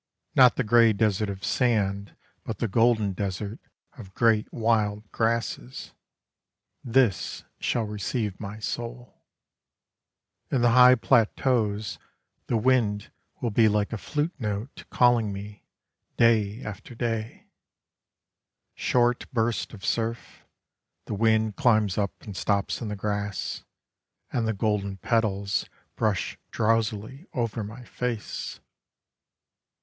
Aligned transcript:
Not 0.35 0.55
the 0.55 0.63
grey 0.63 0.93
desert 0.93 1.29
of 1.29 1.45
sand 1.45 2.15
But 2.43 2.57
the 2.57 2.67
golden 2.67 3.13
desert 3.13 3.59
of 3.95 4.15
great 4.15 4.51
wild 4.51 5.07
grasses, 5.11 5.93
This 6.83 7.43
shall 7.59 7.83
receive 7.83 8.39
my 8.39 8.57
soul. 8.57 9.23
In 10.49 10.61
the 10.61 10.71
high 10.71 10.95
plateaus, 10.95 11.99
The 12.47 12.57
wind 12.57 13.11
will 13.43 13.51
be 13.51 13.67
like 13.69 13.93
a 13.93 13.97
flute 13.99 14.33
note 14.39 14.85
calling 14.89 15.31
me 15.31 15.67
Day 16.17 16.63
after 16.63 16.95
day. 16.95 17.51
Short 18.73 19.31
bursts 19.31 19.71
of 19.71 19.85
surf, 19.85 20.47
The 21.05 21.13
wind 21.13 21.57
climbs 21.57 21.95
up 21.99 22.23
and 22.23 22.35
stops 22.35 22.81
in 22.81 22.87
the 22.87 22.95
grass; 22.95 23.63
And 24.33 24.47
the 24.47 24.53
golden 24.53 24.97
petals 24.97 25.69
Brush 25.95 26.39
drowsily 26.51 27.27
over 27.35 27.63
my 27.63 27.83
face. 27.83 28.59